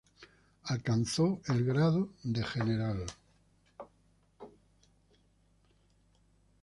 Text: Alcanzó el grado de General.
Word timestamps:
Alcanzó 0.63 1.41
el 1.47 1.63
grado 1.63 2.09
de 2.23 2.43
General. 2.43 3.05